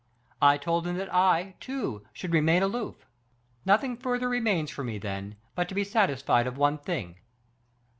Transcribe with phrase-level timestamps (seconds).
[0.41, 3.05] I told him that I, too, should remain aloof.
[3.65, 7.19] Nothing further remains for me, then, but to be satisfied of one thing."